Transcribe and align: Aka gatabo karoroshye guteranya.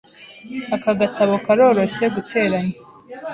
Aka 0.75 0.91
gatabo 0.99 1.33
karoroshye 1.45 2.05
guteranya. 2.15 2.75